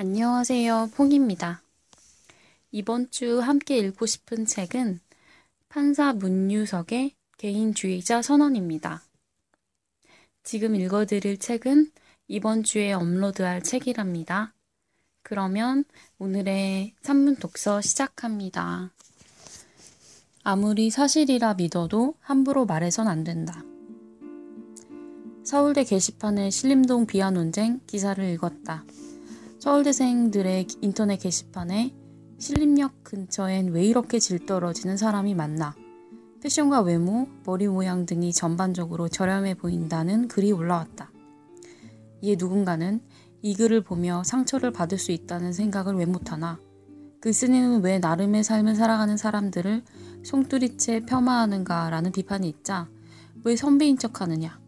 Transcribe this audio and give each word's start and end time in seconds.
안녕하세요. 0.00 0.90
퐁입니다. 0.94 1.60
이번 2.70 3.10
주 3.10 3.40
함께 3.40 3.78
읽고 3.78 4.06
싶은 4.06 4.46
책은 4.46 5.00
판사 5.68 6.12
문유석의 6.12 7.16
개인주의자 7.36 8.22
선언입니다. 8.22 9.02
지금 10.44 10.76
읽어드릴 10.76 11.40
책은 11.40 11.90
이번 12.28 12.62
주에 12.62 12.92
업로드할 12.92 13.64
책이랍니다. 13.64 14.54
그러면 15.24 15.84
오늘의 16.20 16.94
산문 17.02 17.34
독서 17.34 17.80
시작합니다. 17.80 18.92
아무리 20.44 20.90
사실이라 20.90 21.54
믿어도 21.54 22.14
함부로 22.20 22.66
말해선 22.66 23.08
안 23.08 23.24
된다. 23.24 23.64
서울대 25.42 25.82
게시판의 25.82 26.52
신림동 26.52 27.06
비하 27.06 27.32
논쟁 27.32 27.80
기사를 27.88 28.24
읽었다. 28.24 28.84
서울대생들의 29.68 30.66
인터넷 30.80 31.18
게시판에 31.18 31.94
신림역 32.38 33.04
근처엔 33.04 33.72
왜 33.72 33.84
이렇게 33.84 34.18
질 34.18 34.46
떨어지는 34.46 34.96
사람이 34.96 35.34
많나? 35.34 35.76
패션과 36.42 36.80
외모, 36.80 37.28
머리 37.44 37.68
모양 37.68 38.06
등이 38.06 38.32
전반적으로 38.32 39.10
저렴해 39.10 39.56
보인다는 39.56 40.26
글이 40.28 40.52
올라왔다. 40.52 41.12
이에 42.22 42.36
누군가는 42.38 43.02
이 43.42 43.54
글을 43.54 43.82
보며 43.82 44.22
상처를 44.24 44.72
받을 44.72 44.96
수 44.96 45.12
있다는 45.12 45.52
생각을 45.52 45.96
왜 45.96 46.06
못하나? 46.06 46.58
글 47.20 47.34
쓰니는 47.34 47.82
왜 47.82 47.98
나름의 47.98 48.44
삶을 48.44 48.74
살아가는 48.74 49.18
사람들을 49.18 49.84
송두리째 50.24 51.04
폄하하는가라는 51.04 52.12
비판이 52.12 52.48
있자 52.48 52.88
왜 53.44 53.54
선배인 53.54 53.98
척 53.98 54.22
하느냐? 54.22 54.58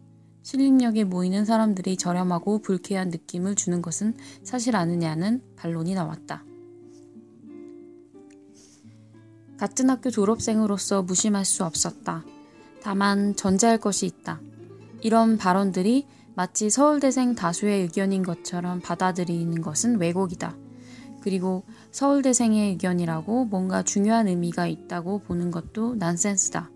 신림역에 0.43 1.03
모이는 1.03 1.45
사람들이 1.45 1.97
저렴하고 1.97 2.59
불쾌한 2.59 3.09
느낌을 3.09 3.55
주는 3.55 3.81
것은 3.81 4.15
사실 4.43 4.75
아느냐는 4.75 5.41
반론이 5.55 5.93
나왔다. 5.93 6.43
같은 9.57 9.91
학교 9.91 10.09
졸업생으로서 10.09 11.03
무심할 11.03 11.45
수 11.45 11.63
없었다. 11.63 12.25
다만 12.81 13.35
전제할 13.35 13.77
것이 13.77 14.07
있다. 14.07 14.41
이런 15.01 15.37
발언들이 15.37 16.07
마치 16.33 16.71
서울대생 16.71 17.35
다수의 17.35 17.81
의견인 17.81 18.23
것처럼 18.23 18.79
받아들이는 18.79 19.61
것은 19.61 19.99
왜곡이다. 19.99 20.57
그리고 21.21 21.63
서울대생의 21.91 22.69
의견이라고 22.71 23.45
뭔가 23.45 23.83
중요한 23.83 24.27
의미가 24.27 24.65
있다고 24.65 25.19
보는 25.19 25.51
것도 25.51 25.95
난센스다. 25.95 26.71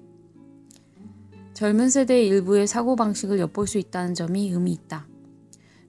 젊은 1.55 1.89
세대의 1.89 2.27
일부의 2.27 2.67
사고방식을 2.67 3.39
엿볼 3.39 3.65
수 3.65 3.77
있다는 3.77 4.13
점이 4.13 4.51
의미 4.51 4.73
있다. 4.73 5.07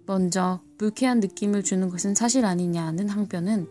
먼저 0.07 0.61
불쾌한 0.79 1.19
느낌을 1.19 1.65
주는 1.65 1.91
것은 1.91 2.15
사실 2.15 2.45
아니냐는 2.45 3.09
항변은 3.09 3.69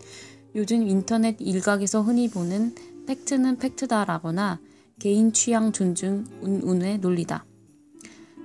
요즘 0.56 0.86
인터넷 0.90 1.38
일각에서 1.40 2.02
흔히 2.02 2.30
보는 2.30 2.76
팩트는 3.08 3.60
팩트다라거나 3.60 4.60
개인 5.00 5.32
취향 5.32 5.72
존중 5.72 6.26
운운의 6.42 6.98
논리다. 7.00 7.46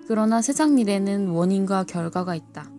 그러나 0.06 0.40
세상 0.40 0.78
일에는 0.78 1.30
원인과 1.30 1.84
결과가 1.84 2.36
있다. 2.36 2.70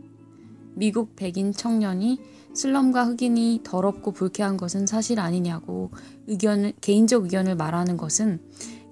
미국 0.75 1.17
백인 1.17 1.51
청년이 1.51 2.17
슬럼과 2.53 3.07
흑인이 3.07 3.61
더럽고 3.65 4.13
불쾌한 4.13 4.55
것은 4.55 4.87
사실 4.87 5.19
아니냐고 5.19 5.91
의견을, 6.27 6.73
개인적 6.79 7.25
의견을 7.25 7.55
말하는 7.55 7.97
것은 7.97 8.39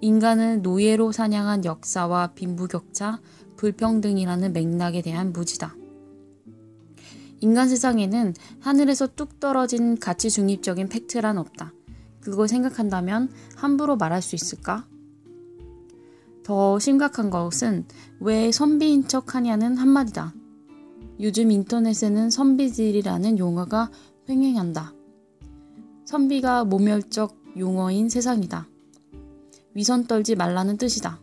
인간은 0.01 0.61
노예로 0.61 1.11
사냥한 1.11 1.65
역사와 1.65 2.33
빈부격차, 2.33 3.19
불평등이라는 3.57 4.53
맥락에 4.53 5.01
대한 5.01 5.33
무지다. 5.33 5.75
인간 7.41 7.69
세상에는 7.69 8.33
하늘에서 8.59 9.07
뚝 9.07 9.39
떨어진 9.39 9.97
가치 9.97 10.29
중립적인 10.29 10.87
팩트란 10.87 11.37
없다. 11.37 11.73
그걸 12.21 12.47
생각한다면 12.47 13.29
함부로 13.55 13.95
말할 13.95 14.21
수 14.21 14.35
있을까? 14.35 14.87
더 16.43 16.79
심각한 16.79 17.29
것은 17.29 17.85
왜 18.19 18.51
선비인 18.51 19.07
척 19.07 19.35
하냐는 19.35 19.77
한마디다. 19.77 20.33
요즘 21.19 21.51
인터넷에는 21.51 22.29
선비질이라는 22.29 23.37
용어가 23.37 23.89
횡행한다. 24.29 24.93
선비가 26.05 26.63
모멸적 26.63 27.37
용어인 27.57 28.09
세상이다. 28.09 28.67
위선 29.79 30.07
떨지 30.07 30.35
말라는 30.35 30.75
뜻이다. 30.75 31.21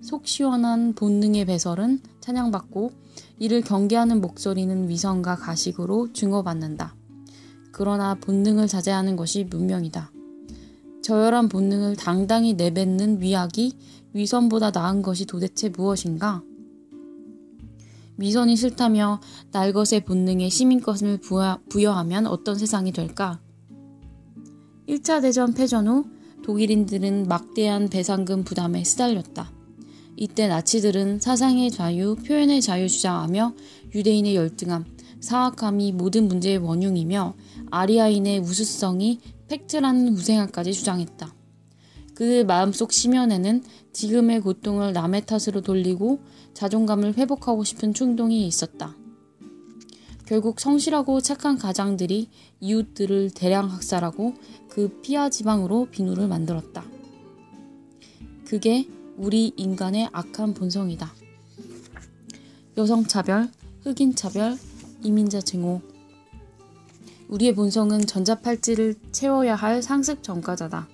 속 0.00 0.26
시원한 0.26 0.94
본능의 0.94 1.44
배설은 1.44 2.00
찬양받고 2.20 2.90
이를 3.38 3.60
경계하는 3.60 4.22
목소리는 4.22 4.88
위선과 4.88 5.36
가식으로 5.36 6.10
증오받는다. 6.14 6.96
그러나 7.70 8.14
본능을 8.14 8.66
자제하는 8.66 9.14
것이 9.14 9.44
문명이다. 9.44 10.10
저열한 11.02 11.50
본능을 11.50 11.96
당당히 11.96 12.54
내뱉는 12.54 13.20
위약이 13.20 13.76
위선보다 14.14 14.70
나은 14.70 15.02
것이 15.02 15.26
도대체 15.26 15.68
무엇인가? 15.68 16.42
위선이 18.16 18.56
싫다며 18.56 19.20
날것의 19.52 20.06
본능에 20.06 20.48
시민권을 20.48 21.20
부여하면 21.68 22.26
어떤 22.26 22.56
세상이 22.56 22.92
될까? 22.92 23.38
1차 24.88 25.20
대전 25.20 25.52
패전 25.52 25.88
후 25.88 26.19
독일인들은 26.42 27.26
막대한 27.28 27.88
배상금 27.88 28.44
부담에 28.44 28.84
시달렸다. 28.84 29.52
이때 30.16 30.48
나치들은 30.48 31.20
사상의 31.20 31.70
자유, 31.70 32.16
표현의 32.16 32.60
자유 32.60 32.88
주장하며 32.88 33.54
유대인의 33.94 34.36
열등함, 34.36 34.84
사악함이 35.20 35.92
모든 35.92 36.28
문제의 36.28 36.58
원흉이며 36.58 37.34
아리아인의 37.70 38.40
우수성이 38.40 39.20
팩트라는 39.48 40.08
우생학까지 40.08 40.72
주장했다. 40.72 41.34
그 42.14 42.44
마음속 42.44 42.92
심연에는 42.92 43.62
지금의 43.92 44.40
고통을 44.40 44.92
남의 44.92 45.24
탓으로 45.26 45.62
돌리고 45.62 46.20
자존감을 46.52 47.16
회복하고 47.16 47.64
싶은 47.64 47.94
충동이 47.94 48.46
있었다. 48.46 48.94
결국 50.30 50.60
성실하고 50.60 51.20
착한 51.20 51.58
가장들이 51.58 52.28
이웃들을 52.60 53.32
대량 53.34 53.68
학살하고 53.68 54.34
그 54.68 55.00
피하 55.02 55.28
지방으로 55.28 55.88
비누를 55.90 56.28
만들었다. 56.28 56.84
그게 58.46 58.86
우리 59.16 59.52
인간의 59.56 60.08
악한 60.12 60.54
본성이다. 60.54 61.12
여성 62.76 63.02
차별, 63.02 63.50
흑인 63.82 64.14
차별, 64.14 64.56
이민자 65.02 65.40
증오. 65.40 65.80
우리의 67.26 67.56
본성은 67.56 68.06
전자팔찌를 68.06 68.94
채워야 69.10 69.56
할 69.56 69.82
상습 69.82 70.22
전과자다. 70.22 70.88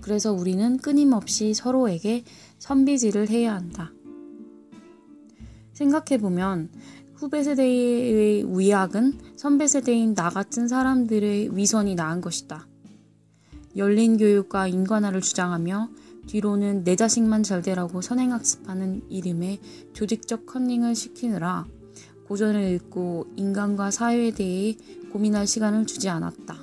그래서 0.00 0.32
우리는 0.32 0.76
끊임없이 0.76 1.54
서로에게 1.54 2.22
선비질을 2.60 3.30
해야 3.30 3.52
한다. 3.52 3.90
생각해보면 5.72 6.70
후배 7.24 7.42
세대의 7.42 8.44
위약은 8.54 9.18
선배 9.36 9.66
세대인 9.66 10.14
나 10.14 10.28
같은 10.28 10.68
사람들의 10.68 11.56
위선이 11.56 11.94
나은 11.94 12.20
것이다. 12.20 12.68
열린 13.78 14.18
교육과 14.18 14.68
인간화를 14.68 15.22
주장하며 15.22 15.88
뒤로는 16.26 16.84
내 16.84 16.96
자식만 16.96 17.42
잘 17.42 17.62
되라고 17.62 18.02
선행학습하는 18.02 19.04
이름의 19.08 19.58
조직적 19.94 20.44
컨닝을 20.44 20.94
시키느라 20.94 21.64
고전을 22.28 22.72
읽고 22.72 23.28
인간과 23.36 23.90
사회에 23.90 24.32
대해 24.32 24.76
고민할 25.10 25.46
시간을 25.46 25.86
주지 25.86 26.10
않았다. 26.10 26.58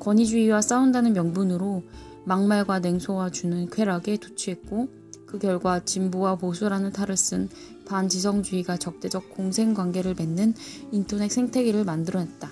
권위주의와 0.00 0.60
싸운다는 0.60 1.14
명분으로 1.14 1.82
막말과 2.26 2.80
냉소와 2.80 3.30
주는 3.30 3.70
쾌락에 3.70 4.18
도취했고 4.18 4.88
그 5.24 5.38
결과 5.38 5.82
진보와 5.82 6.36
보수라는 6.36 6.92
탈을 6.92 7.16
쓴 7.16 7.48
반지성주의가 7.90 8.76
적대적 8.76 9.30
공생관계를 9.30 10.14
맺는 10.14 10.54
인터넷 10.92 11.28
생태계를 11.30 11.84
만들어냈다. 11.84 12.48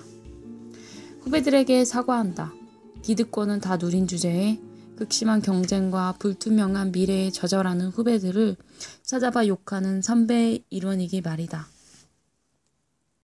후배들에게 1.21 1.85
사과한다. 1.85 2.53
기득권은 3.01 3.61
다 3.61 3.77
누린 3.77 4.07
주제에 4.07 4.59
극심한 4.97 5.41
경쟁과 5.41 6.15
불투명한 6.19 6.91
미래에 6.91 7.31
좌절하는 7.31 7.87
후배들을 7.87 8.57
찾아봐 9.03 9.47
욕하는 9.47 10.01
선배의 10.01 10.65
일원이기 10.69 11.21
말이다. 11.21 11.67